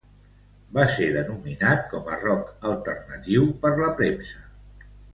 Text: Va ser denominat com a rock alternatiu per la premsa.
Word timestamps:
Va 0.77 0.85
ser 0.93 1.09
denominat 1.17 1.85
com 1.93 2.11
a 2.15 2.19
rock 2.23 2.67
alternatiu 2.73 3.49
per 3.67 3.75
la 3.85 3.95
premsa. 4.03 4.47